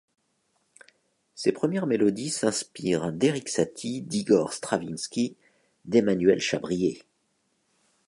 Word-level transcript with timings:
Ses 1.35 1.51
premières 1.51 1.85
mélodies 1.85 2.31
s'inspirent 2.31 3.11
d'Erik 3.13 3.47
Satie, 3.49 4.01
d'Igor 4.01 4.51
Stravinski, 4.51 5.35
d'Emmanuel 5.85 6.39
Chabrier. 6.39 7.03